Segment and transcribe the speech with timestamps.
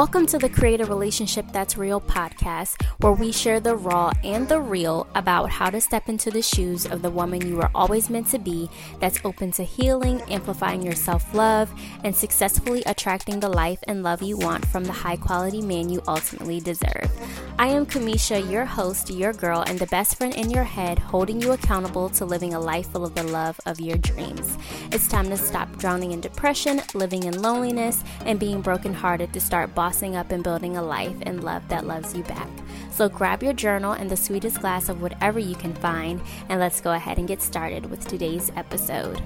[0.00, 4.48] Welcome to the Create a Relationship That's Real podcast, where we share the raw and
[4.48, 8.08] the real about how to step into the shoes of the woman you were always
[8.08, 11.70] meant to be that's open to healing, amplifying your self love,
[12.02, 16.00] and successfully attracting the life and love you want from the high quality man you
[16.08, 17.10] ultimately deserve.
[17.60, 21.42] I am Kamisha, your host, your girl, and the best friend in your head, holding
[21.42, 24.56] you accountable to living a life full of the love of your dreams.
[24.92, 29.74] It's time to stop drowning in depression, living in loneliness, and being brokenhearted to start
[29.74, 32.48] bossing up and building a life and love that loves you back.
[32.92, 36.80] So grab your journal and the sweetest glass of whatever you can find, and let's
[36.80, 39.20] go ahead and get started with today's episode.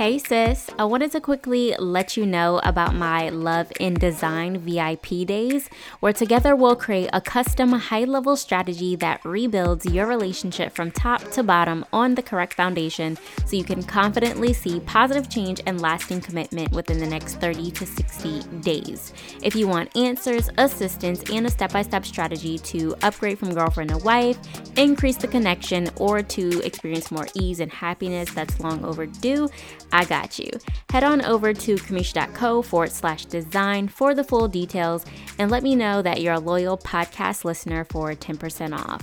[0.00, 5.26] Hey sis, I wanted to quickly let you know about my Love in Design VIP
[5.26, 5.68] days,
[6.00, 11.20] where together we'll create a custom high level strategy that rebuilds your relationship from top
[11.32, 16.22] to bottom on the correct foundation so you can confidently see positive change and lasting
[16.22, 19.12] commitment within the next 30 to 60 days.
[19.42, 23.90] If you want answers, assistance, and a step by step strategy to upgrade from girlfriend
[23.90, 24.38] to wife,
[24.78, 29.46] increase the connection, or to experience more ease and happiness that's long overdue,
[29.92, 30.50] I got you.
[30.90, 35.04] Head on over to kamisha.co forward slash design for the full details
[35.38, 39.02] and let me know that you're a loyal podcast listener for 10% off.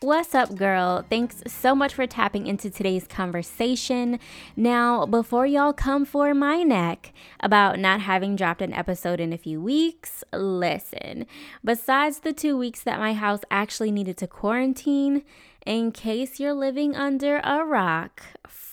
[0.00, 1.06] What's up, girl?
[1.08, 4.20] Thanks so much for tapping into today's conversation.
[4.54, 9.38] Now, before y'all come for my neck about not having dropped an episode in a
[9.38, 11.24] few weeks, listen.
[11.64, 15.22] Besides the two weeks that my house actually needed to quarantine,
[15.64, 18.22] in case you're living under a rock,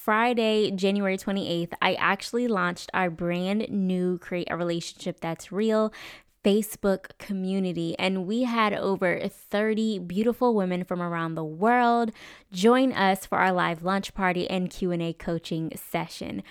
[0.03, 5.93] Friday, January 28th, I actually launched our brand new Create a Relationship That's Real
[6.43, 12.11] Facebook community and we had over 30 beautiful women from around the world
[12.51, 16.43] join us for our live lunch party and Q&A coaching session.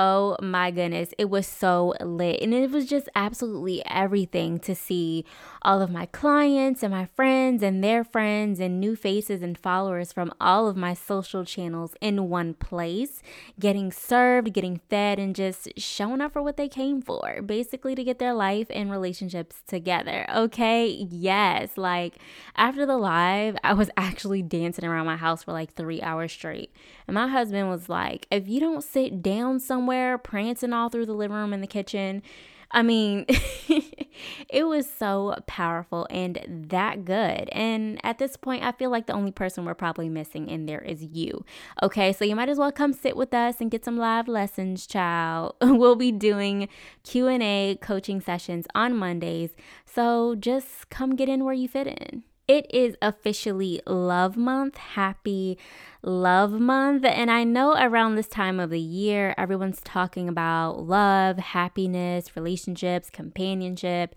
[0.00, 2.40] Oh my goodness, it was so lit.
[2.40, 5.24] And it was just absolutely everything to see
[5.62, 10.12] all of my clients and my friends and their friends and new faces and followers
[10.12, 13.24] from all of my social channels in one place,
[13.58, 18.04] getting served, getting fed, and just showing up for what they came for basically to
[18.04, 20.24] get their life and relationships together.
[20.32, 22.18] Okay, yes, like
[22.54, 26.70] after the live, I was actually dancing around my house for like three hours straight.
[27.08, 31.14] And my husband was like, if you don't sit down somewhere, prancing all through the
[31.14, 32.22] living room and the kitchen.
[32.70, 33.24] I mean,
[34.50, 37.48] it was so powerful and that good.
[37.50, 40.82] And at this point, I feel like the only person we're probably missing in there
[40.82, 41.46] is you.
[41.82, 44.86] Okay, so you might as well come sit with us and get some live lessons,
[44.86, 45.56] child.
[45.62, 46.68] we'll be doing
[47.04, 49.56] Q&A coaching sessions on Mondays.
[49.86, 52.24] So just come get in where you fit in.
[52.48, 54.78] It is officially Love Month.
[54.78, 55.58] Happy
[56.02, 57.04] Love Month.
[57.04, 63.10] And I know around this time of the year, everyone's talking about love, happiness, relationships,
[63.10, 64.14] companionship.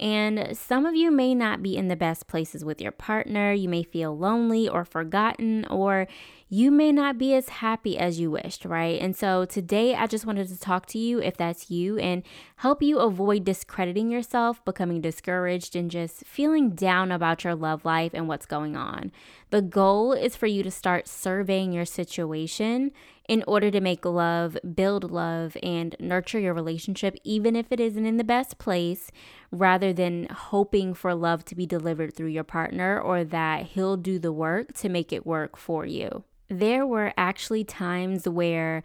[0.00, 3.52] And some of you may not be in the best places with your partner.
[3.52, 6.08] You may feel lonely or forgotten, or
[6.48, 9.00] you may not be as happy as you wished, right?
[9.00, 12.22] And so today I just wanted to talk to you if that's you and
[12.56, 18.12] help you avoid discrediting yourself, becoming discouraged, and just feeling down about your love life
[18.14, 19.12] and what's going on.
[19.50, 22.90] The goal is for you to start surveying your situation
[23.28, 28.04] in order to make love, build love, and nurture your relationship, even if it isn't
[28.04, 29.10] in the best place,
[29.54, 34.18] rather than hoping for love to be delivered through your partner or that he'll do
[34.18, 36.24] the work to make it work for you.
[36.48, 38.82] There were actually times where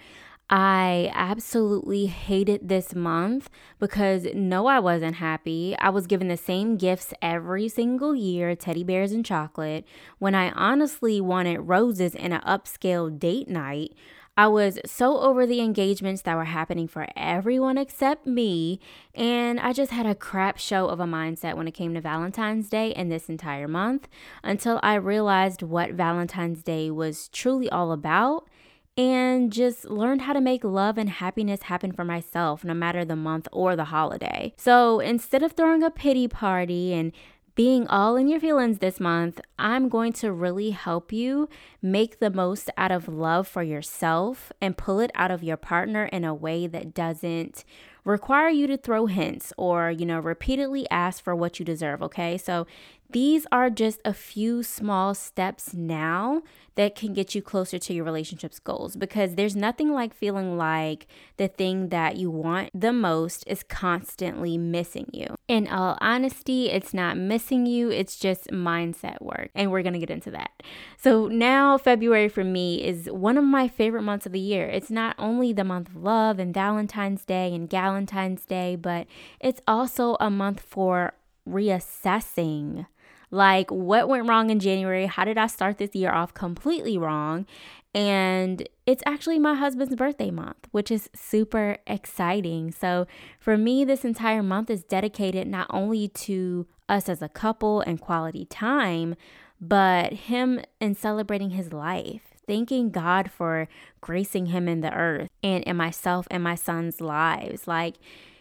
[0.50, 5.76] I absolutely hated this month because no, I wasn't happy.
[5.80, 9.86] I was given the same gifts every single year teddy bears and chocolate
[10.18, 13.94] when I honestly wanted roses and an upscale date night.
[14.40, 18.80] I was so over the engagements that were happening for everyone except me,
[19.14, 22.70] and I just had a crap show of a mindset when it came to Valentine's
[22.70, 24.08] Day and this entire month
[24.42, 28.48] until I realized what Valentine's Day was truly all about
[28.96, 33.18] and just learned how to make love and happiness happen for myself no matter the
[33.18, 34.54] month or the holiday.
[34.56, 37.12] So instead of throwing a pity party and
[37.60, 41.50] being all in your feelings this month, I'm going to really help you
[41.82, 46.06] make the most out of love for yourself and pull it out of your partner
[46.06, 47.66] in a way that doesn't
[48.06, 52.38] require you to throw hints or, you know, repeatedly ask for what you deserve, okay?
[52.38, 52.66] So
[53.12, 56.44] These are just a few small steps now
[56.76, 61.08] that can get you closer to your relationship's goals because there's nothing like feeling like
[61.38, 65.36] the thing that you want the most is constantly missing you.
[65.48, 69.50] In all honesty, it's not missing you, it's just mindset work.
[69.56, 70.52] And we're to get into that.
[70.96, 74.68] So now, February for me is one of my favorite months of the year.
[74.68, 79.08] It's not only the month of love and Valentine's Day and Galentine's Day, but
[79.40, 81.14] it's also a month for
[81.48, 82.86] reassessing
[83.32, 85.06] like, what went wrong in January?
[85.06, 87.46] How did I start this year off completely wrong?
[87.94, 92.72] And it's actually my husband's birthday month, which is super exciting.
[92.72, 93.08] So,
[93.40, 98.00] for me, this entire month is dedicated not only to us as a couple and
[98.00, 99.16] quality time,
[99.60, 103.68] but him and celebrating his life thanking God for
[104.02, 107.68] gracing him in the earth and in myself and my son's lives.
[107.68, 107.98] Like,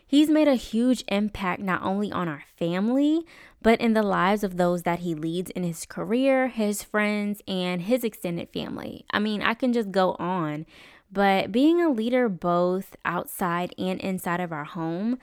[0.06, 3.26] he's made a huge impact not only on our family,
[3.62, 7.82] but in the lives of those that he leads in his career, his friends, and
[7.82, 9.04] his extended family.
[9.10, 10.66] I mean, I can just go on,
[11.10, 15.18] but being a leader both outside and inside of our home,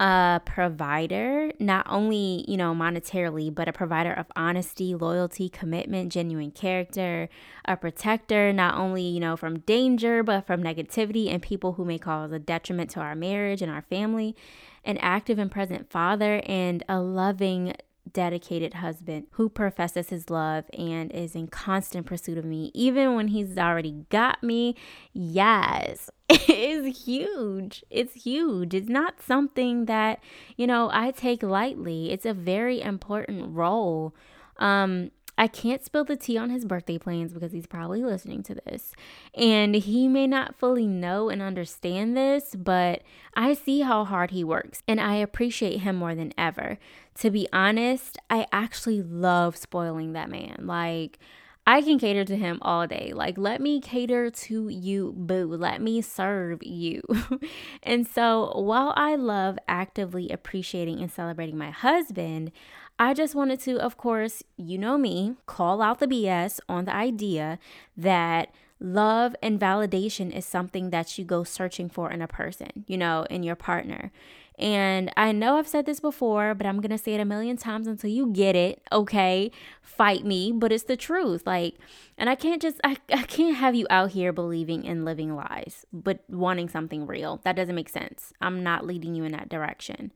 [0.00, 6.50] a provider, not only, you know, monetarily, but a provider of honesty, loyalty, commitment, genuine
[6.50, 7.28] character,
[7.66, 11.98] a protector, not only, you know, from danger, but from negativity and people who may
[11.98, 14.34] cause a detriment to our marriage and our family
[14.84, 17.74] an active and present father, and a loving,
[18.10, 23.28] dedicated husband who professes his love and is in constant pursuit of me, even when
[23.28, 24.74] he's already got me.
[25.12, 27.84] Yes, it is huge.
[27.90, 28.74] It's huge.
[28.74, 30.20] It's not something that,
[30.56, 32.10] you know, I take lightly.
[32.10, 34.14] It's a very important role.
[34.58, 35.10] Um,
[35.42, 38.92] I can't spill the tea on his birthday plans because he's probably listening to this.
[39.34, 43.02] And he may not fully know and understand this, but
[43.34, 46.78] I see how hard he works and I appreciate him more than ever.
[47.16, 50.58] To be honest, I actually love spoiling that man.
[50.60, 51.18] Like,
[51.66, 53.12] I can cater to him all day.
[53.12, 55.46] Like, let me cater to you, boo.
[55.46, 57.02] Let me serve you.
[57.82, 62.50] and so, while I love actively appreciating and celebrating my husband,
[62.98, 66.94] I just wanted to, of course, you know me, call out the BS on the
[66.94, 67.58] idea
[67.96, 72.98] that love and validation is something that you go searching for in a person, you
[72.98, 74.12] know, in your partner.
[74.58, 77.56] And I know I've said this before, but I'm going to say it a million
[77.56, 78.82] times until you get it.
[78.92, 79.50] Okay.
[79.80, 81.46] Fight me, but it's the truth.
[81.46, 81.76] Like,
[82.18, 85.86] and I can't just, I, I can't have you out here believing in living lies,
[85.92, 87.40] but wanting something real.
[87.44, 88.32] That doesn't make sense.
[88.40, 90.12] I'm not leading you in that direction.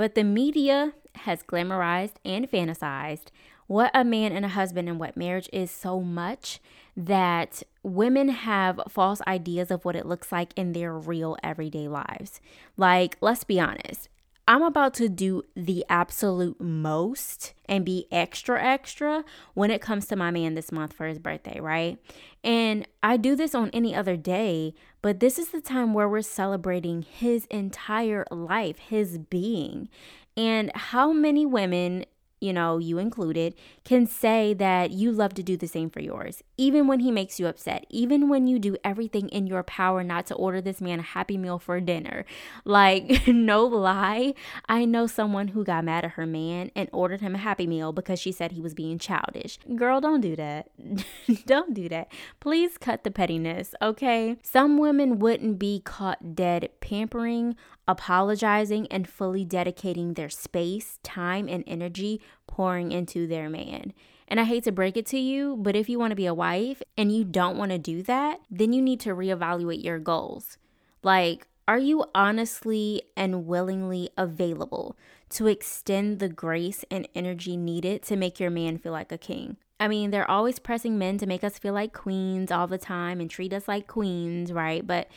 [0.00, 3.26] But the media has glamorized and fantasized
[3.66, 6.58] what a man and a husband and what marriage is so much
[6.96, 12.40] that women have false ideas of what it looks like in their real everyday lives.
[12.78, 14.08] Like, let's be honest,
[14.50, 19.24] I'm about to do the absolute most and be extra, extra
[19.54, 21.98] when it comes to my man this month for his birthday, right?
[22.42, 26.22] And I do this on any other day, but this is the time where we're
[26.22, 29.88] celebrating his entire life, his being.
[30.36, 32.04] And how many women
[32.40, 33.54] you know, you included,
[33.84, 37.38] can say that you love to do the same for yours, even when he makes
[37.38, 41.00] you upset, even when you do everything in your power not to order this man
[41.00, 42.24] a happy meal for dinner.
[42.64, 44.34] Like, no lie,
[44.68, 47.92] I know someone who got mad at her man and ordered him a happy meal
[47.92, 49.58] because she said he was being childish.
[49.76, 50.70] Girl, don't do that.
[51.46, 52.10] don't do that.
[52.40, 54.36] Please cut the pettiness, okay?
[54.42, 57.56] Some women wouldn't be caught dead pampering
[57.90, 63.92] apologizing and fully dedicating their space, time, and energy pouring into their man.
[64.28, 66.34] And I hate to break it to you, but if you want to be a
[66.34, 70.56] wife and you don't want to do that, then you need to reevaluate your goals.
[71.02, 74.96] Like, are you honestly and willingly available
[75.30, 79.56] to extend the grace and energy needed to make your man feel like a king?
[79.78, 83.20] I mean, they're always pressing men to make us feel like queens all the time
[83.20, 84.86] and treat us like queens, right?
[84.86, 85.08] But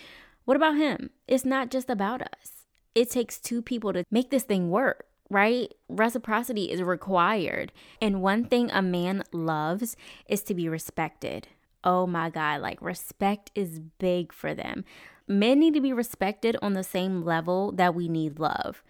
[0.46, 1.10] what about him?
[1.28, 2.64] It's not just about us
[2.96, 5.74] it takes two people to make this thing work right?
[5.90, 7.72] Reciprocity is required.
[8.02, 9.96] And one thing a man loves
[10.28, 11.48] is to be respected.
[11.84, 14.86] Oh my God, like respect is big for them.
[15.28, 18.84] Men need to be respected on the same level that we need love.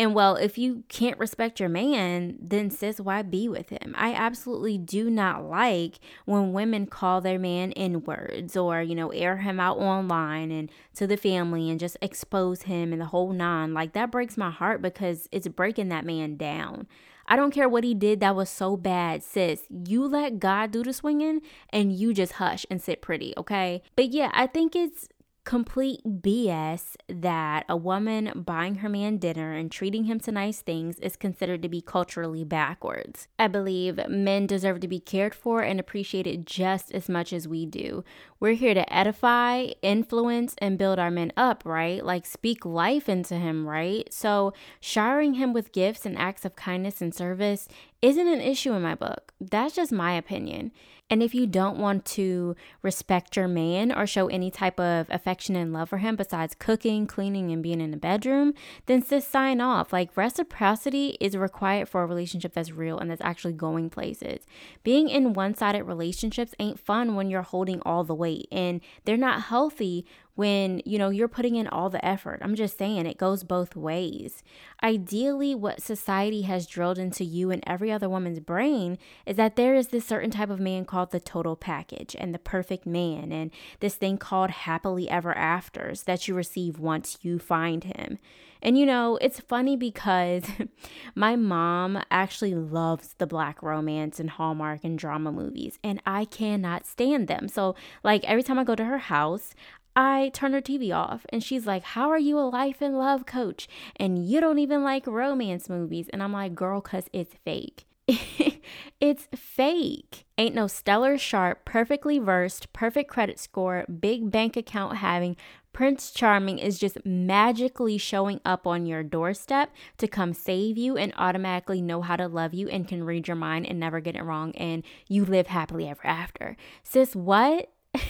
[0.00, 3.94] And well, if you can't respect your man, then sis, why be with him?
[3.98, 9.10] I absolutely do not like when women call their man in words or, you know,
[9.10, 13.34] air him out online and to the family and just expose him and the whole
[13.34, 13.74] nine.
[13.74, 16.86] Like that breaks my heart because it's breaking that man down.
[17.26, 19.64] I don't care what he did that was so bad, sis.
[19.68, 21.42] You let God do the swinging
[21.74, 23.82] and you just hush and sit pretty, okay?
[23.96, 25.10] But yeah, I think it's
[25.44, 30.98] complete BS that a woman buying her man dinner and treating him to nice things
[31.00, 33.28] is considered to be culturally backwards.
[33.38, 37.66] I believe men deserve to be cared for and appreciated just as much as we
[37.66, 38.04] do.
[38.40, 42.02] We're here to edify, influence, and build our men up, right?
[42.02, 44.10] Like speak life into him, right?
[44.10, 47.68] So, showering him with gifts and acts of kindness and service
[48.00, 49.34] isn't an issue in my book.
[49.40, 50.72] That's just my opinion.
[51.10, 55.56] And if you don't want to respect your man or show any type of affection
[55.56, 58.54] and love for him besides cooking, cleaning, and being in the bedroom,
[58.86, 59.92] then just sign off.
[59.92, 64.46] Like reciprocity is required for a relationship that's real and that's actually going places.
[64.84, 69.16] Being in one sided relationships ain't fun when you're holding all the weight and they're
[69.16, 70.06] not healthy
[70.40, 72.38] when you know you're putting in all the effort.
[72.40, 74.42] I'm just saying it goes both ways.
[74.82, 79.74] Ideally, what society has drilled into you and every other woman's brain is that there
[79.74, 83.50] is this certain type of man called the total package and the perfect man, and
[83.80, 88.16] this thing called happily ever afters that you receive once you find him.
[88.62, 90.44] And you know, it's funny because
[91.14, 96.86] my mom actually loves the black romance and Hallmark and drama movies, and I cannot
[96.86, 97.48] stand them.
[97.48, 99.54] So, like, every time I go to her house,
[99.96, 103.26] I turn her TV off and she's like, How are you a life and love
[103.26, 103.68] coach?
[103.96, 106.08] And you don't even like romance movies.
[106.12, 107.84] And I'm like, Girl, because it's fake.
[109.00, 110.24] it's fake.
[110.38, 115.36] Ain't no stellar sharp, perfectly versed, perfect credit score, big bank account having.
[115.72, 121.12] Prince Charming is just magically showing up on your doorstep to come save you and
[121.16, 124.24] automatically know how to love you and can read your mind and never get it
[124.24, 124.52] wrong.
[124.56, 126.56] And you live happily ever after.
[126.82, 127.70] Sis, what?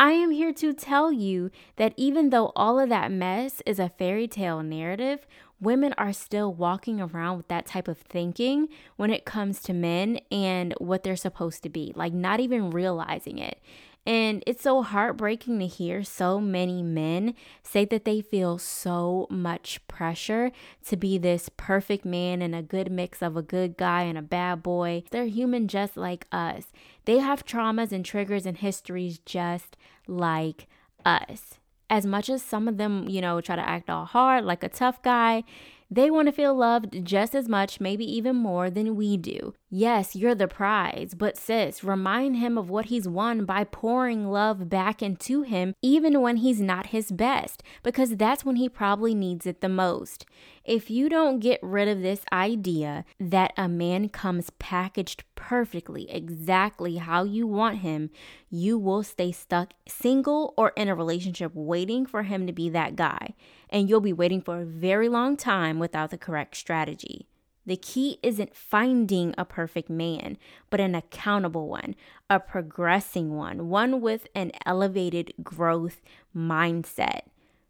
[0.00, 3.90] I am here to tell you that even though all of that mess is a
[3.90, 5.26] fairy tale narrative,
[5.60, 10.18] women are still walking around with that type of thinking when it comes to men
[10.32, 13.60] and what they're supposed to be, like not even realizing it.
[14.06, 19.86] And it's so heartbreaking to hear so many men say that they feel so much
[19.88, 20.52] pressure
[20.86, 24.22] to be this perfect man and a good mix of a good guy and a
[24.22, 25.04] bad boy.
[25.10, 26.66] They're human just like us.
[27.04, 29.76] They have traumas and triggers and histories just
[30.06, 30.66] like
[31.04, 31.58] us.
[31.90, 34.68] As much as some of them, you know, try to act all hard like a
[34.68, 35.44] tough guy,
[35.90, 39.54] they want to feel loved just as much, maybe even more than we do.
[39.72, 44.68] Yes, you're the prize, but sis, remind him of what he's won by pouring love
[44.68, 49.46] back into him, even when he's not his best, because that's when he probably needs
[49.46, 50.26] it the most.
[50.64, 56.96] If you don't get rid of this idea that a man comes packaged perfectly, exactly
[56.96, 58.10] how you want him,
[58.50, 62.96] you will stay stuck single or in a relationship waiting for him to be that
[62.96, 63.34] guy.
[63.68, 67.29] And you'll be waiting for a very long time without the correct strategy.
[67.66, 70.38] The key isn't finding a perfect man,
[70.70, 71.94] but an accountable one,
[72.28, 76.00] a progressing one, one with an elevated growth
[76.34, 77.22] mindset.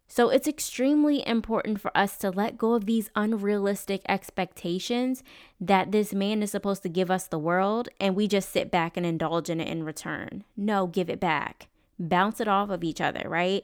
[0.07, 5.23] So it's extremely important for us to let go of these unrealistic expectations
[5.61, 8.97] that this man is supposed to give us the world and we just sit back
[8.97, 10.43] and indulge in it in return.
[10.57, 11.69] No, give it back.
[11.97, 13.63] Bounce it off of each other, right?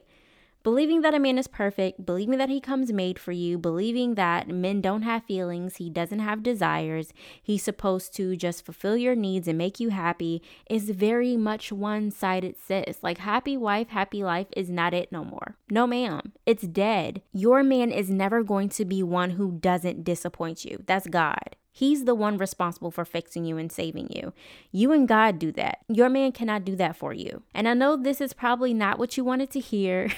[0.68, 4.50] Believing that a man is perfect, believing that he comes made for you, believing that
[4.50, 9.48] men don't have feelings, he doesn't have desires, he's supposed to just fulfill your needs
[9.48, 12.98] and make you happy is very much one sided, sis.
[13.02, 15.56] Like, happy wife, happy life is not it no more.
[15.70, 16.34] No, ma'am.
[16.46, 17.22] It's dead.
[17.32, 20.84] Your man is never going to be one who doesn't disappoint you.
[20.86, 21.56] That's God.
[21.78, 24.34] He's the one responsible for fixing you and saving you.
[24.72, 25.84] You and God do that.
[25.88, 27.44] Your man cannot do that for you.
[27.54, 30.10] And I know this is probably not what you wanted to hear.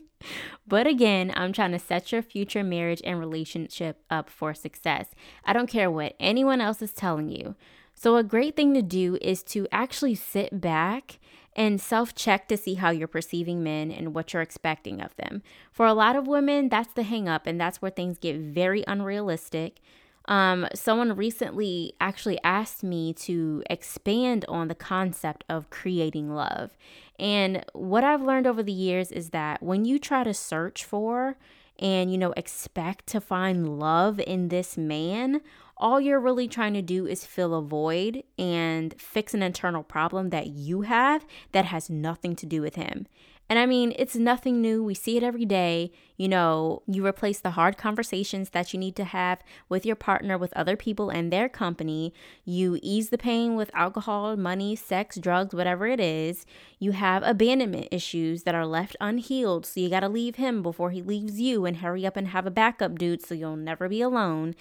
[0.66, 5.08] but again, I'm trying to set your future marriage and relationship up for success.
[5.44, 7.54] I don't care what anyone else is telling you.
[7.94, 11.18] So, a great thing to do is to actually sit back
[11.54, 15.42] and self check to see how you're perceiving men and what you're expecting of them.
[15.70, 18.84] For a lot of women, that's the hang up, and that's where things get very
[18.88, 19.82] unrealistic.
[20.26, 26.76] Um, someone recently actually asked me to expand on the concept of creating love.
[27.18, 31.36] And what I've learned over the years is that when you try to search for
[31.78, 35.40] and, you know, expect to find love in this man,
[35.76, 40.30] all you're really trying to do is fill a void and fix an internal problem
[40.30, 43.06] that you have that has nothing to do with him.
[43.48, 44.82] And I mean, it's nothing new.
[44.82, 45.92] We see it every day.
[46.16, 50.38] You know, you replace the hard conversations that you need to have with your partner,
[50.38, 52.14] with other people and their company.
[52.44, 56.46] You ease the pain with alcohol, money, sex, drugs, whatever it is.
[56.78, 59.66] You have abandonment issues that are left unhealed.
[59.66, 62.46] So you got to leave him before he leaves you and hurry up and have
[62.46, 64.54] a backup dude so you'll never be alone.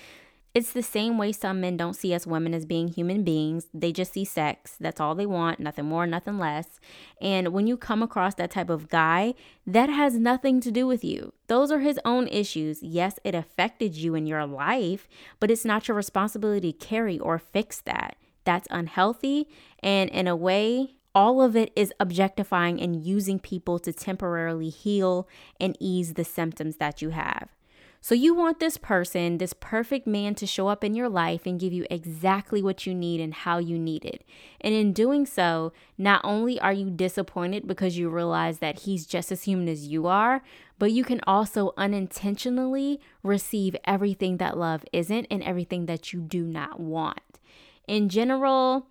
[0.54, 3.70] It's the same way some men don't see us women as being human beings.
[3.74, 4.76] They just see sex.
[4.80, 6.80] That's all they want, nothing more, nothing less.
[7.20, 9.34] And when you come across that type of guy,
[9.66, 11.34] that has nothing to do with you.
[11.48, 12.84] Those are his own issues.
[12.84, 15.08] Yes, it affected you in your life,
[15.40, 18.16] but it's not your responsibility to carry or fix that.
[18.44, 19.48] That's unhealthy.
[19.82, 25.28] And in a way, all of it is objectifying and using people to temporarily heal
[25.60, 27.50] and ease the symptoms that you have.
[28.06, 31.58] So, you want this person, this perfect man, to show up in your life and
[31.58, 34.26] give you exactly what you need and how you need it.
[34.60, 39.32] And in doing so, not only are you disappointed because you realize that he's just
[39.32, 40.42] as human as you are,
[40.78, 46.44] but you can also unintentionally receive everything that love isn't and everything that you do
[46.44, 47.40] not want.
[47.88, 48.86] In general,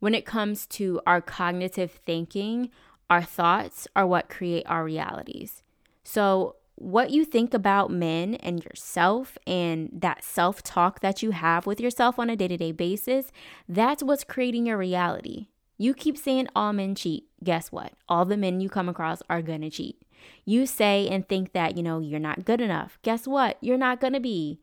[0.00, 2.68] when it comes to our cognitive thinking,
[3.08, 5.62] our thoughts are what create our realities.
[6.04, 11.66] So, what you think about men and yourself and that self talk that you have
[11.66, 13.32] with yourself on a day to day basis,
[13.68, 15.48] that's what's creating your reality.
[15.76, 17.24] You keep saying all men cheat.
[17.42, 17.94] Guess what?
[18.08, 20.00] All the men you come across are gonna cheat.
[20.44, 22.98] You say and think that, you know, you're not good enough.
[23.02, 23.58] Guess what?
[23.60, 24.60] You're not gonna be.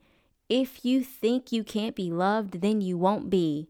[0.48, 3.68] If you think you can't be loved, then you won't be.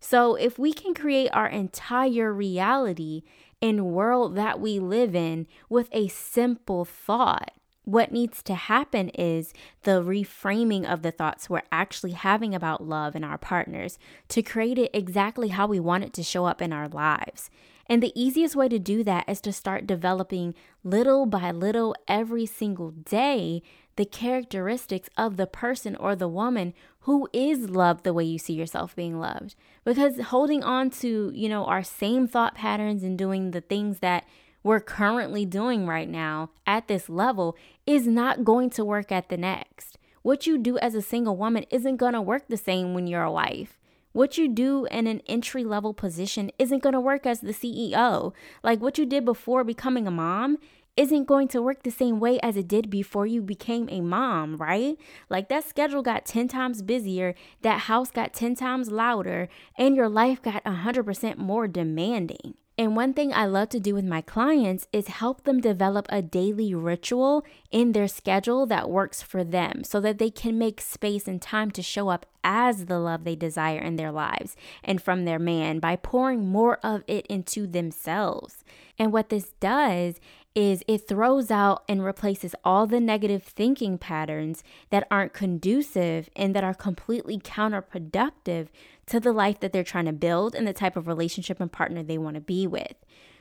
[0.00, 3.22] So, if we can create our entire reality
[3.62, 7.52] and world that we live in with a simple thought,
[7.84, 13.14] what needs to happen is the reframing of the thoughts we're actually having about love
[13.14, 13.98] and our partners
[14.28, 17.50] to create it exactly how we want it to show up in our lives.
[17.86, 22.46] And the easiest way to do that is to start developing little by little every
[22.46, 23.62] single day
[23.96, 28.54] the characteristics of the person or the woman who is loved the way you see
[28.54, 29.54] yourself being loved.
[29.84, 34.24] Because holding on to, you know, our same thought patterns and doing the things that
[34.64, 37.54] we're currently doing right now at this level
[37.86, 39.98] is not going to work at the next.
[40.22, 43.22] What you do as a single woman isn't going to work the same when you're
[43.22, 43.78] a wife.
[44.12, 48.32] What you do in an entry level position isn't going to work as the CEO.
[48.62, 50.56] Like what you did before becoming a mom
[50.96, 54.56] isn't going to work the same way as it did before you became a mom,
[54.56, 54.96] right?
[55.28, 60.08] Like that schedule got 10 times busier, that house got 10 times louder, and your
[60.08, 62.54] life got 100% more demanding.
[62.76, 66.20] And one thing I love to do with my clients is help them develop a
[66.20, 71.28] daily ritual in their schedule that works for them so that they can make space
[71.28, 75.24] and time to show up as the love they desire in their lives and from
[75.24, 78.64] their man by pouring more of it into themselves.
[78.98, 80.20] And what this does
[80.54, 86.54] is it throws out and replaces all the negative thinking patterns that aren't conducive and
[86.54, 88.68] that are completely counterproductive
[89.06, 92.02] to the life that they're trying to build and the type of relationship and partner
[92.02, 92.94] they want to be with.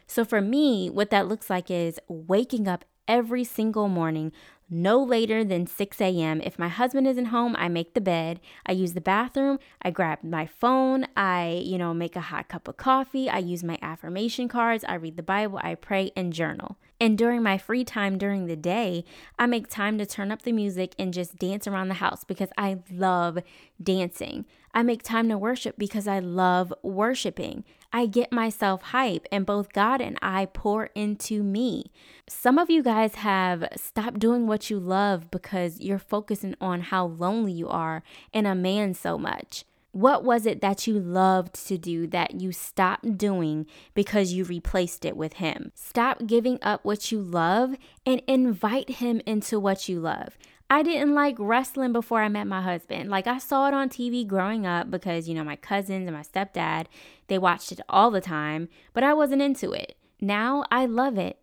[0.08, 4.32] So, for me, what that looks like is waking up every single morning
[4.69, 6.41] no later than 6 a.m.
[6.41, 10.23] If my husband isn't home, I make the bed, I use the bathroom, I grab
[10.23, 14.47] my phone, I, you know, make a hot cup of coffee, I use my affirmation
[14.47, 16.78] cards, I read the Bible, I pray and journal.
[17.04, 19.04] And during my free time during the day,
[19.38, 22.48] I make time to turn up the music and just dance around the house because
[22.58, 23.39] I love
[23.84, 24.46] dancing.
[24.74, 27.66] I make time to worship because I love worshiping.
[27.92, 31.92] I get myself hype, and both God and I pour into me.
[32.30, 37.08] Some of you guys have stopped doing what you love because you're focusing on how
[37.08, 38.02] lonely you are
[38.34, 39.66] and a man so much.
[39.93, 45.06] What was it that you loved to do that you stopped doing because you replaced
[45.06, 45.71] it with Him?
[45.75, 50.36] Stop giving up what you love and invite Him into what you love.
[50.67, 53.12] I didn't like wrestling before I met my husband.
[53.12, 56.23] Like I saw it on TV growing up because, you know, my cousins and my
[56.23, 56.88] stepdad,
[57.27, 59.95] they watched it all the time, but I wasn't into it.
[60.19, 61.38] Now I love it.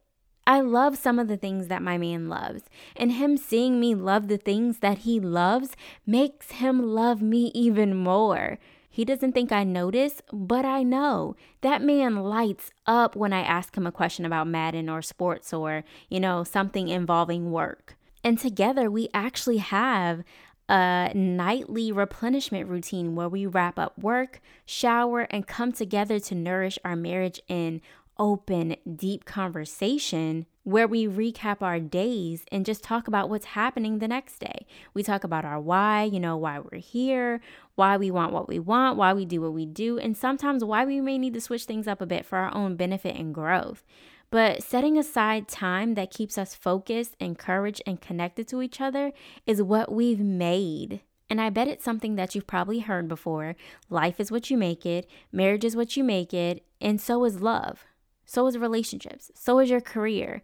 [0.47, 2.63] I love some of the things that my man loves,
[2.97, 5.77] and him seeing me love the things that he loves
[6.07, 8.59] makes him love me even more.
[8.93, 11.37] He doesn't think I notice, but I know.
[11.61, 15.85] That man lights up when I ask him a question about Madden or sports or,
[16.09, 17.97] you know, something involving work.
[18.25, 20.25] And together we actually have
[20.69, 26.79] a nightly replenishment routine where we wrap up work, shower, and come together to nourish
[26.85, 27.81] our marriage in
[28.21, 34.07] open, deep conversation where we recap our days and just talk about what's happening the
[34.07, 34.67] next day.
[34.93, 37.41] We talk about our why, you know, why we're here,
[37.77, 40.85] why we want what we want, why we do what we do, and sometimes why
[40.85, 43.85] we may need to switch things up a bit for our own benefit and growth.
[44.31, 49.13] But setting aside time that keeps us focused, encouraged, and connected to each other
[49.47, 51.01] is what we've made.
[51.31, 53.57] And I bet it's something that you've probably heard before.
[53.89, 57.41] Life is what you make it, marriage is what you make it, and so is
[57.41, 57.87] love.
[58.31, 59.33] So is relationships.
[59.35, 60.41] So is your career.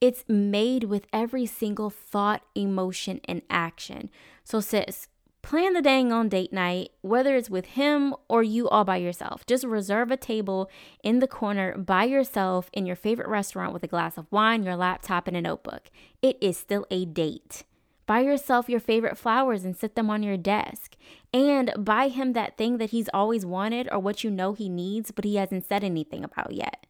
[0.00, 4.10] It's made with every single thought, emotion, and action.
[4.42, 5.06] So, sis,
[5.40, 9.46] Plan the dang on date night, whether it's with him or you all by yourself.
[9.46, 10.68] Just reserve a table
[11.04, 14.74] in the corner by yourself in your favorite restaurant with a glass of wine, your
[14.74, 15.92] laptop, and a notebook.
[16.20, 17.62] It is still a date.
[18.04, 20.96] Buy yourself your favorite flowers and sit them on your desk.
[21.32, 25.12] And buy him that thing that he's always wanted or what you know he needs,
[25.12, 26.87] but he hasn't said anything about yet.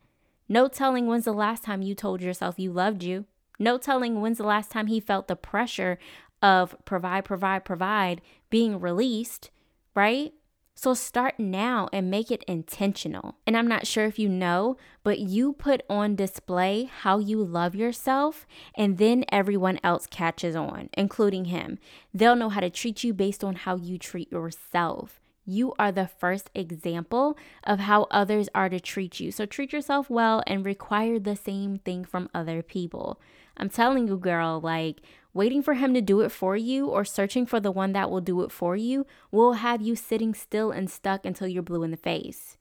[0.49, 3.27] No telling when's the last time you told yourself you loved you.
[3.59, 5.99] No telling when's the last time he felt the pressure
[6.43, 9.51] of provide, provide, provide being released,
[9.95, 10.33] right?
[10.75, 13.37] So start now and make it intentional.
[13.45, 17.75] And I'm not sure if you know, but you put on display how you love
[17.75, 21.81] yourself, and then everyone else catches on, including him.
[22.15, 25.21] They'll know how to treat you based on how you treat yourself.
[25.51, 27.35] You are the first example
[27.65, 29.33] of how others are to treat you.
[29.33, 33.19] So treat yourself well and require the same thing from other people.
[33.57, 35.01] I'm telling you, girl, like
[35.33, 38.21] waiting for him to do it for you or searching for the one that will
[38.21, 41.93] do it for you will have you sitting still and stuck until you're blue in
[41.93, 42.58] the face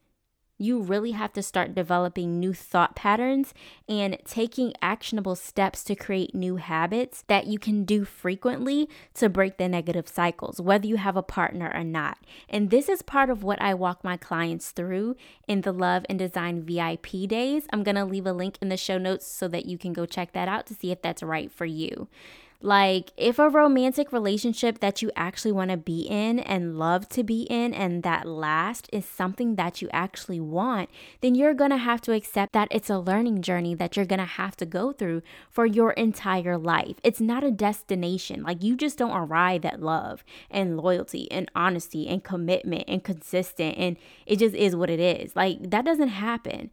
[0.58, 3.54] you really have to start developing new thought patterns
[3.88, 9.58] and taking actionable steps to create new habits that you can do frequently to break
[9.58, 12.18] the negative cycles, whether you have a partner or not.
[12.50, 15.16] And this is part of what I walk my clients through
[15.48, 17.68] in the Love and Design VIP days.
[17.72, 20.34] I'm to leave a link in the show notes so that you can go check
[20.34, 22.08] that out to see if that's right for you.
[22.60, 27.24] Like, if a romantic relationship that you actually want to be in and love to
[27.24, 30.90] be in, and that last is something that you actually want,
[31.22, 34.18] then you're going to have to accept that it's a learning journey that you're going
[34.18, 36.96] to have to go through for your entire life.
[37.04, 38.42] It's not a destination.
[38.42, 43.78] Like, you just don't arrive at love and loyalty and honesty and commitment and consistent,
[43.78, 45.36] and it just is what it is.
[45.36, 46.72] Like, that doesn't happen.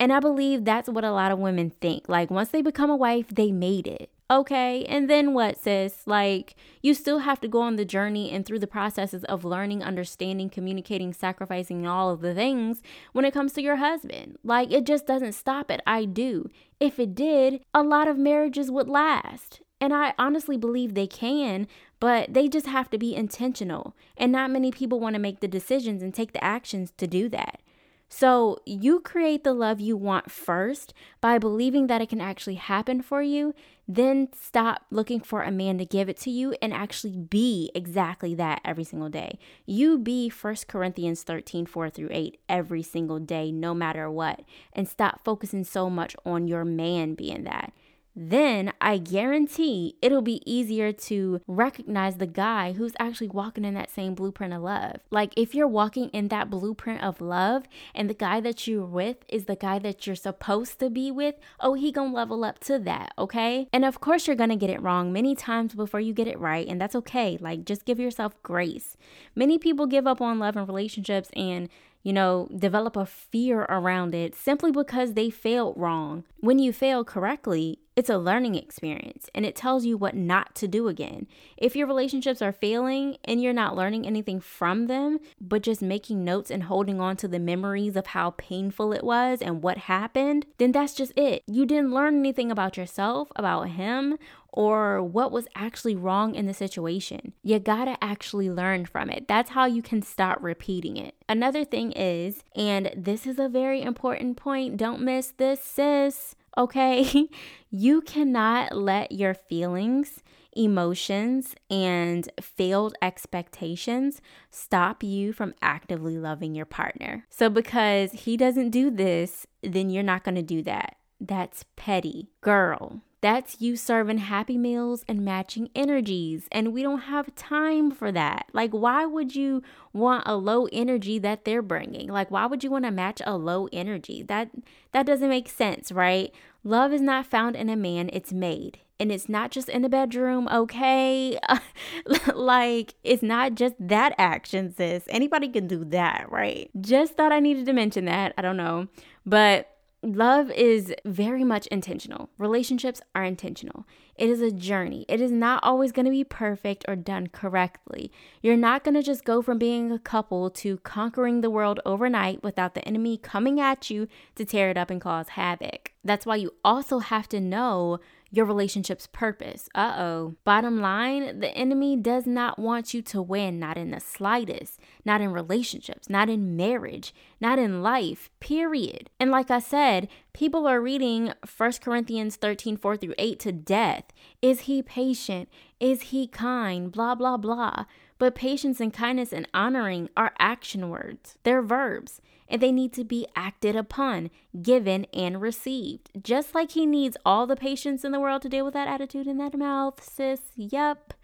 [0.00, 2.08] And I believe that's what a lot of women think.
[2.08, 4.10] Like, once they become a wife, they made it.
[4.28, 6.04] Okay, and then what, sis?
[6.04, 9.84] Like, you still have to go on the journey and through the processes of learning,
[9.84, 14.36] understanding, communicating, sacrificing, all of the things when it comes to your husband.
[14.42, 16.50] Like, it just doesn't stop at I do.
[16.80, 19.60] If it did, a lot of marriages would last.
[19.80, 21.68] And I honestly believe they can,
[22.00, 23.94] but they just have to be intentional.
[24.16, 27.28] And not many people want to make the decisions and take the actions to do
[27.28, 27.60] that.
[28.08, 33.02] So you create the love you want first by believing that it can actually happen
[33.02, 33.54] for you.
[33.88, 38.34] Then stop looking for a man to give it to you and actually be exactly
[38.36, 39.38] that every single day.
[39.64, 44.42] You be 1 Corinthians 13, 4 through 8 every single day, no matter what.
[44.72, 47.72] And stop focusing so much on your man being that
[48.16, 53.90] then I guarantee it'll be easier to recognize the guy who's actually walking in that
[53.90, 54.96] same blueprint of love.
[55.10, 59.18] Like if you're walking in that blueprint of love and the guy that you're with
[59.28, 62.78] is the guy that you're supposed to be with, oh, he gonna level up to
[62.78, 63.68] that, okay?
[63.72, 66.66] And of course you're gonna get it wrong many times before you get it right,
[66.66, 67.36] and that's okay.
[67.38, 68.96] Like just give yourself grace.
[69.34, 71.68] Many people give up on love and relationships and
[72.06, 76.22] you know, develop a fear around it simply because they failed wrong.
[76.38, 80.68] When you fail correctly, it's a learning experience and it tells you what not to
[80.68, 81.26] do again.
[81.56, 86.22] If your relationships are failing and you're not learning anything from them, but just making
[86.22, 90.46] notes and holding on to the memories of how painful it was and what happened,
[90.58, 91.42] then that's just it.
[91.48, 94.16] You didn't learn anything about yourself, about him,
[94.56, 97.34] or what was actually wrong in the situation.
[97.44, 99.28] You gotta actually learn from it.
[99.28, 101.14] That's how you can stop repeating it.
[101.28, 107.28] Another thing is, and this is a very important point, don't miss this, sis, okay?
[107.70, 110.22] you cannot let your feelings
[110.56, 117.26] emotions and failed expectations stop you from actively loving your partner.
[117.28, 120.96] So, because he doesn't do this, then you're not going to do that.
[121.20, 122.28] That's petty.
[122.40, 126.46] Girl, that's you serving happy meals and matching energies.
[126.52, 128.46] And we don't have time for that.
[128.52, 132.08] Like, why would you want a low energy that they're bringing?
[132.08, 134.22] Like, why would you want to match a low energy?
[134.22, 134.50] That
[134.92, 136.32] that doesn't make sense, right?
[136.62, 138.78] Love is not found in a man, it's made.
[138.98, 141.38] And it's not just in the bedroom, okay?
[142.34, 145.04] like, it's not just that action, sis.
[145.08, 146.70] Anybody can do that, right?
[146.80, 148.32] Just thought I needed to mention that.
[148.38, 148.88] I don't know.
[149.26, 149.75] But
[150.06, 152.30] Love is very much intentional.
[152.38, 153.88] Relationships are intentional.
[154.14, 155.04] It is a journey.
[155.08, 158.12] It is not always going to be perfect or done correctly.
[158.40, 162.44] You're not going to just go from being a couple to conquering the world overnight
[162.44, 165.90] without the enemy coming at you to tear it up and cause havoc.
[166.04, 167.98] That's why you also have to know
[168.36, 169.68] your relationship's purpose.
[169.74, 170.34] Uh oh.
[170.44, 175.20] Bottom line, the enemy does not want you to win, not in the slightest, not
[175.20, 179.10] in relationships, not in marriage, not in life, period.
[179.18, 184.04] And like I said, People are reading 1 Corinthians 13, 4 through 8 to death.
[184.42, 185.48] Is he patient?
[185.80, 186.92] Is he kind?
[186.92, 187.86] Blah, blah, blah.
[188.18, 193.04] But patience and kindness and honoring are action words, they're verbs, and they need to
[193.04, 194.30] be acted upon,
[194.62, 196.10] given, and received.
[196.22, 199.26] Just like he needs all the patience in the world to deal with that attitude
[199.26, 200.40] in that mouth, sis.
[200.56, 201.14] Yep.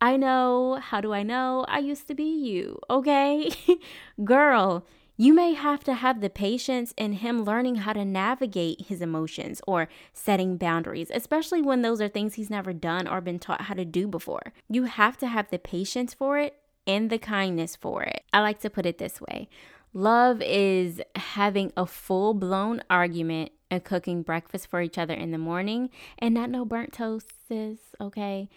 [0.00, 0.78] I know.
[0.80, 1.64] How do I know?
[1.68, 3.50] I used to be you, okay?
[4.24, 9.02] Girl, you may have to have the patience in him learning how to navigate his
[9.02, 13.62] emotions or setting boundaries, especially when those are things he's never done or been taught
[13.62, 14.52] how to do before.
[14.68, 16.54] You have to have the patience for it
[16.86, 18.22] and the kindness for it.
[18.32, 19.48] I like to put it this way
[19.92, 25.38] love is having a full blown argument and cooking breakfast for each other in the
[25.38, 28.48] morning and not no burnt toast, sis, okay?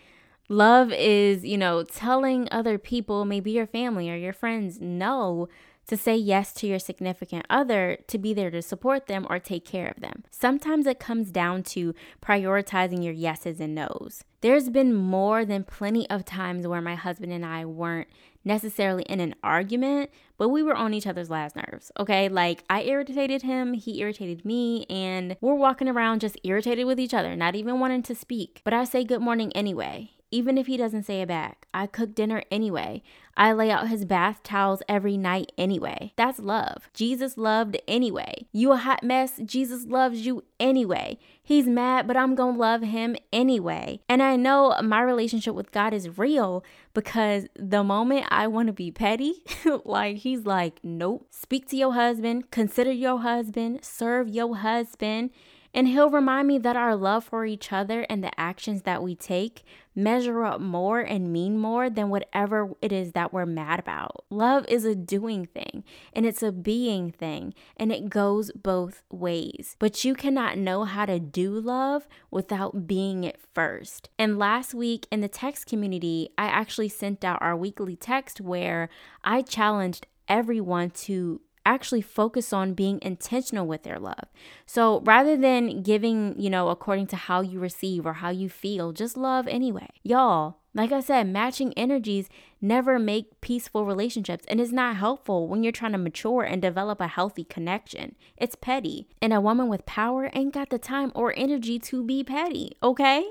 [0.49, 5.47] Love is, you know, telling other people, maybe your family or your friends, no
[5.87, 9.65] to say yes to your significant other, to be there to support them or take
[9.65, 10.23] care of them.
[10.29, 14.23] Sometimes it comes down to prioritizing your yeses and nos.
[14.41, 18.07] There's been more than plenty of times where my husband and I weren't
[18.43, 22.29] necessarily in an argument, but we were on each other's last nerves, okay?
[22.29, 27.13] Like I irritated him, he irritated me, and we're walking around just irritated with each
[27.13, 28.61] other, not even wanting to speak.
[28.63, 31.67] But I say good morning anyway even if he doesn't say it back.
[31.73, 33.03] I cook dinner anyway.
[33.37, 36.13] I lay out his bath towels every night anyway.
[36.15, 36.89] That's love.
[36.93, 38.47] Jesus loved anyway.
[38.51, 41.17] You a hot mess, Jesus loves you anyway.
[41.41, 43.99] He's mad, but I'm gonna love him anyway.
[44.07, 46.63] And I know my relationship with God is real
[46.93, 49.43] because the moment I wanna be petty,
[49.85, 51.27] like he's like, nope.
[51.29, 55.31] Speak to your husband, consider your husband, serve your husband.
[55.73, 59.15] And he'll remind me that our love for each other and the actions that we
[59.15, 59.63] take
[59.95, 64.23] measure up more and mean more than whatever it is that we're mad about.
[64.29, 69.75] Love is a doing thing and it's a being thing and it goes both ways.
[69.79, 74.09] But you cannot know how to do love without being it first.
[74.17, 78.89] And last week in the text community, I actually sent out our weekly text where
[79.23, 84.25] I challenged everyone to actually focus on being intentional with their love.
[84.65, 88.91] So rather than giving, you know, according to how you receive or how you feel,
[88.91, 89.89] just love anyway.
[90.03, 92.29] Y'all, like I said, matching energies
[92.61, 97.01] never make peaceful relationships and it's not helpful when you're trying to mature and develop
[97.01, 98.15] a healthy connection.
[98.37, 99.07] It's petty.
[99.21, 103.25] And a woman with power ain't got the time or energy to be petty, okay?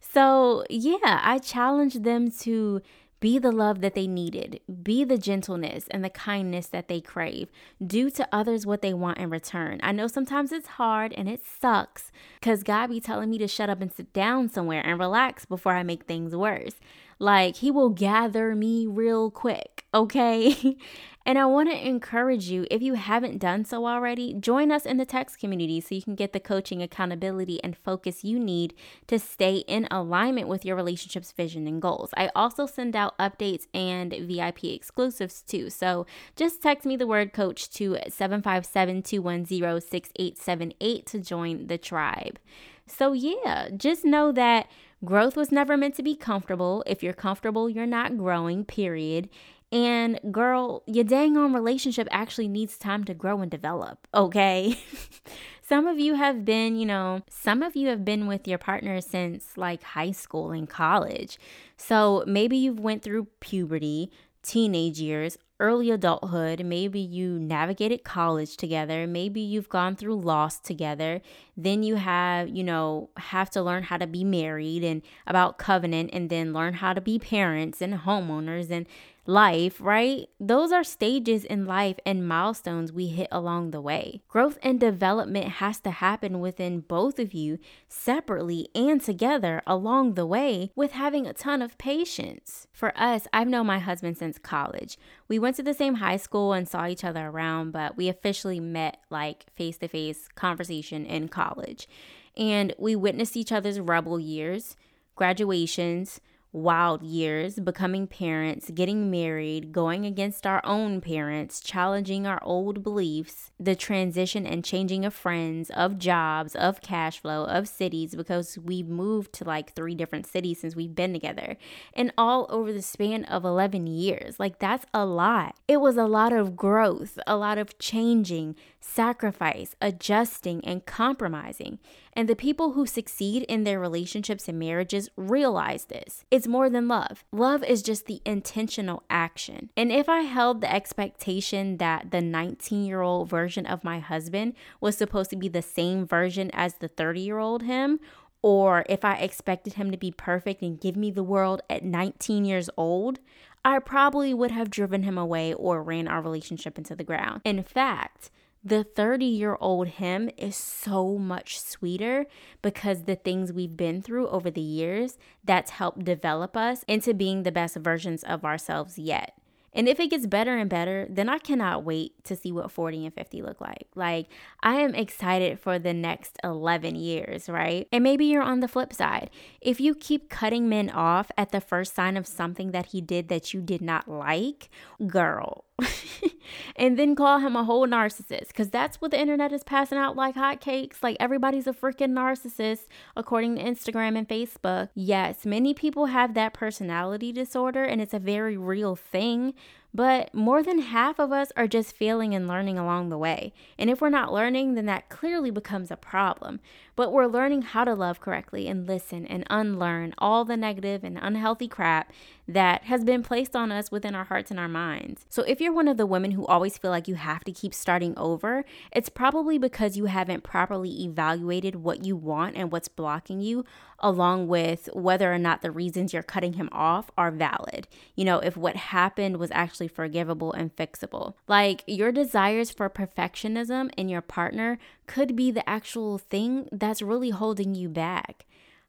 [0.00, 2.80] So, yeah, I challenge them to
[3.24, 4.60] be the love that they needed.
[4.82, 7.48] Be the gentleness and the kindness that they crave.
[7.82, 9.80] Do to others what they want in return.
[9.82, 13.70] I know sometimes it's hard and it sucks because God be telling me to shut
[13.70, 16.74] up and sit down somewhere and relax before I make things worse.
[17.18, 20.76] Like, He will gather me real quick, okay?
[21.26, 24.98] And I want to encourage you, if you haven't done so already, join us in
[24.98, 28.74] the text community so you can get the coaching, accountability, and focus you need
[29.06, 32.10] to stay in alignment with your relationship's vision and goals.
[32.14, 35.70] I also send out updates and VIP exclusives too.
[35.70, 42.38] So just text me the word coach to 757 210 6878 to join the tribe.
[42.86, 44.68] So, yeah, just know that
[45.02, 46.84] growth was never meant to be comfortable.
[46.86, 49.30] If you're comfortable, you're not growing, period.
[49.74, 54.78] And girl, your dang on relationship actually needs time to grow and develop, okay?
[55.62, 59.00] some of you have been, you know, some of you have been with your partner
[59.00, 61.40] since like high school and college.
[61.76, 64.12] So maybe you've went through puberty,
[64.44, 71.20] teenage years, early adulthood, maybe you navigated college together, maybe you've gone through loss together,
[71.56, 76.10] then you have, you know, have to learn how to be married and about covenant
[76.12, 78.86] and then learn how to be parents and homeowners and
[79.26, 80.28] life, right?
[80.38, 84.22] Those are stages in life and milestones we hit along the way.
[84.28, 87.58] Growth and development has to happen within both of you
[87.88, 92.66] separately and together along the way with having a ton of patience.
[92.72, 94.98] For us, I've known my husband since college.
[95.28, 98.60] We went to the same high school and saw each other around, but we officially
[98.60, 101.88] met like face to face conversation in college.
[102.36, 104.76] And we witnessed each other's rebel years,
[105.14, 106.20] graduations,
[106.54, 113.50] wild years, becoming parents, getting married, going against our own parents, challenging our old beliefs,
[113.58, 118.88] the transition and changing of friends, of jobs, of cash flow, of cities, because we've
[118.88, 121.56] moved to like three different cities since we've been together,
[121.92, 124.38] and all over the span of 11 years.
[124.38, 125.56] Like, that's a lot.
[125.66, 128.54] It was a lot of growth, a lot of changing,
[128.84, 131.78] sacrifice, adjusting, and compromising.
[132.12, 136.24] And the people who succeed in their relationships and marriages realize this.
[136.30, 137.24] It's more than love.
[137.32, 139.70] Love is just the intentional action.
[139.76, 144.52] And if I held the expectation that the 19 year old version of my husband
[144.80, 147.98] was supposed to be the same version as the 30 year old him,
[148.42, 152.44] or if I expected him to be perfect and give me the world at 19
[152.44, 153.18] years old,
[153.64, 157.40] I probably would have driven him away or ran our relationship into the ground.
[157.44, 158.30] In fact,
[158.64, 162.26] the 30 year old him is so much sweeter
[162.62, 167.42] because the things we've been through over the years that's helped develop us into being
[167.42, 169.38] the best versions of ourselves yet.
[169.74, 173.06] And if it gets better and better, then I cannot wait to see what 40
[173.06, 173.88] and 50 look like.
[173.96, 174.28] Like,
[174.62, 177.88] I am excited for the next 11 years, right?
[177.90, 179.30] And maybe you're on the flip side.
[179.60, 183.28] If you keep cutting men off at the first sign of something that he did
[183.28, 184.70] that you did not like,
[185.08, 185.64] girl,
[186.76, 190.16] and then call him a whole narcissist because that's what the internet is passing out
[190.16, 191.02] like hotcakes.
[191.02, 194.90] Like everybody's a freaking narcissist, according to Instagram and Facebook.
[194.94, 199.54] Yes, many people have that personality disorder, and it's a very real thing.
[199.96, 203.52] But more than half of us are just failing and learning along the way.
[203.78, 206.58] And if we're not learning, then that clearly becomes a problem.
[206.96, 211.18] But we're learning how to love correctly and listen and unlearn all the negative and
[211.20, 212.12] unhealthy crap
[212.46, 215.24] that has been placed on us within our hearts and our minds.
[215.28, 217.72] So if you're one of the women who always feel like you have to keep
[217.72, 223.40] starting over, it's probably because you haven't properly evaluated what you want and what's blocking
[223.40, 223.64] you,
[223.98, 227.88] along with whether or not the reasons you're cutting him off are valid.
[228.14, 231.34] You know, if what happened was actually forgivable and fixable.
[231.48, 237.30] Like your desires for perfectionism in your partner could be the actual thing that's really
[237.30, 238.44] holding you back.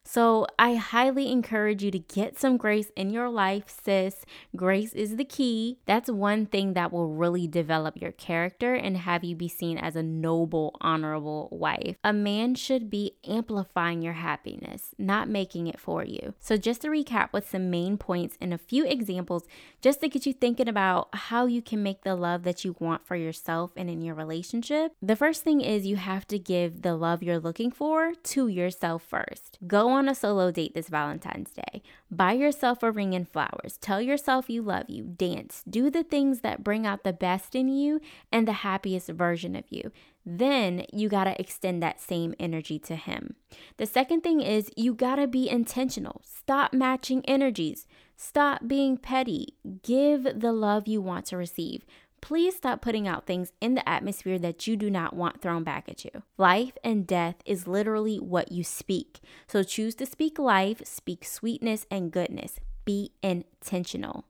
[0.06, 4.24] So I highly encourage you to get some grace in your life, sis.
[4.54, 5.78] Grace is the key.
[5.84, 9.96] That's one thing that will really develop your character and have you be seen as
[9.96, 11.96] a noble, honorable wife.
[12.04, 16.34] A man should be amplifying your happiness, not making it for you.
[16.38, 19.44] So, just to recap with some main points and a few examples,
[19.82, 23.04] just to get you thinking about how you can make the love that you want
[23.04, 24.92] for yourself and in your relationship.
[25.02, 29.02] The first thing is you have to give the love you're looking for to yourself
[29.02, 29.58] first.
[29.66, 31.82] Go on a solo date this Valentine's Day.
[32.10, 33.78] Buy yourself a ring and flowers.
[33.80, 35.04] Tell yourself you love you.
[35.04, 35.64] Dance.
[35.68, 39.64] Do the things that bring out the best in you and the happiest version of
[39.70, 39.90] you.
[40.24, 43.36] Then you got to extend that same energy to him.
[43.76, 46.20] The second thing is you got to be intentional.
[46.24, 47.86] Stop matching energies.
[48.16, 49.54] Stop being petty.
[49.82, 51.84] Give the love you want to receive.
[52.26, 55.88] Please stop putting out things in the atmosphere that you do not want thrown back
[55.88, 56.10] at you.
[56.36, 59.20] Life and death is literally what you speak.
[59.46, 62.58] So choose to speak life, speak sweetness and goodness.
[62.84, 64.24] Be intentional.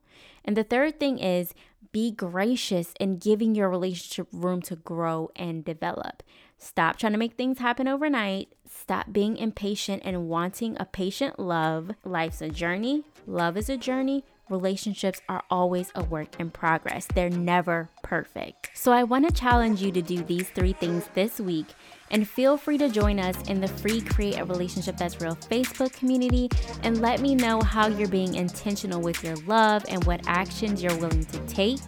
[0.45, 1.55] And the third thing is
[1.91, 6.21] be gracious in giving your relationship room to grow and develop.
[6.59, 8.53] Stop trying to make things happen overnight.
[8.69, 11.89] Stop being impatient and wanting a patient love.
[12.05, 17.05] Life's a journey, love is a journey relationships are always a work in progress.
[17.05, 18.71] They're never perfect.
[18.73, 21.67] So I want to challenge you to do these three things this week
[22.11, 25.93] and feel free to join us in the free Create a Relationship That's Real Facebook
[25.93, 26.49] community
[26.83, 30.97] and let me know how you're being intentional with your love and what actions you're
[30.97, 31.79] willing to take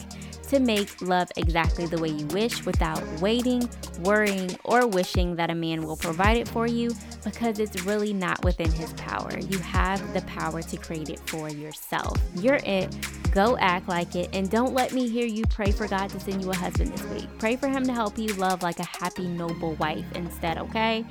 [0.50, 3.70] to make love exactly the way you wish without waiting,
[4.02, 6.92] worrying, or wishing that a man will provide it for you
[7.24, 9.38] because it's really not within his power.
[9.38, 12.18] You have the power to create it for yourself.
[12.36, 12.96] You're it.
[13.32, 16.42] Go act like it and don't let me hear you pray for God to send
[16.42, 17.28] you a husband this week.
[17.38, 21.06] Pray for him to help you love like a happy, noble wife instead, okay?